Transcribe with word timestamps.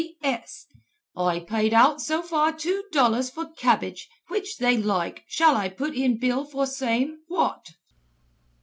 P. 0.01 0.17
S. 0.23 0.65
I 1.15 1.41
paid 1.41 1.75
out 1.75 2.01
so 2.01 2.23
far 2.23 2.51
two 2.53 2.85
dollars 2.91 3.29
for 3.29 3.45
cabbage 3.53 4.09
which 4.29 4.57
they 4.57 4.75
like 4.75 5.23
shall 5.27 5.55
I 5.55 5.69
put 5.69 5.93
in 5.93 6.17
bill 6.17 6.43
for 6.43 6.65
same 6.65 7.19
what?" 7.27 7.67